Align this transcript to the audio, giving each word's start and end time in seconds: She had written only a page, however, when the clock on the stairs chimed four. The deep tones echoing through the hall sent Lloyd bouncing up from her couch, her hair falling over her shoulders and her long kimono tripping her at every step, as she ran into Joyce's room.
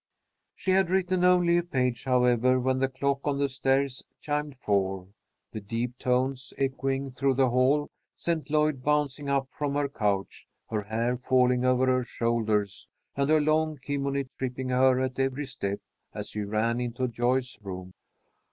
She 0.55 0.71
had 0.71 0.89
written 0.89 1.23
only 1.23 1.57
a 1.59 1.63
page, 1.63 2.05
however, 2.05 2.59
when 2.59 2.79
the 2.79 2.87
clock 2.87 3.19
on 3.23 3.37
the 3.37 3.47
stairs 3.47 4.01
chimed 4.19 4.57
four. 4.57 5.09
The 5.51 5.61
deep 5.61 5.99
tones 5.99 6.55
echoing 6.57 7.11
through 7.11 7.35
the 7.35 7.51
hall 7.51 7.87
sent 8.15 8.49
Lloyd 8.49 8.81
bouncing 8.83 9.29
up 9.29 9.51
from 9.51 9.75
her 9.75 9.87
couch, 9.87 10.47
her 10.71 10.81
hair 10.81 11.17
falling 11.17 11.63
over 11.65 11.85
her 11.85 12.03
shoulders 12.03 12.87
and 13.15 13.29
her 13.29 13.39
long 13.39 13.77
kimono 13.79 14.23
tripping 14.39 14.69
her 14.69 14.99
at 15.01 15.19
every 15.19 15.45
step, 15.45 15.79
as 16.15 16.29
she 16.29 16.41
ran 16.41 16.81
into 16.81 17.07
Joyce's 17.07 17.59
room. 17.61 17.93